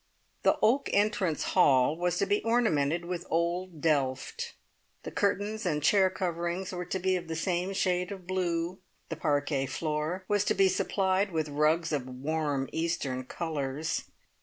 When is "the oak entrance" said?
0.41-1.43